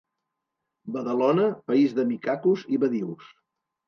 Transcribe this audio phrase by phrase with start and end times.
[0.95, 3.29] Badalona, país de micacos i badius.